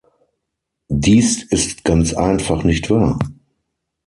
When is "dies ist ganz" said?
0.89-2.15